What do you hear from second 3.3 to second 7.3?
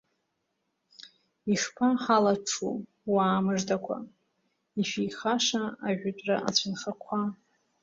мыждақәа, ишәихаша ажәытәра ацәынхақәа.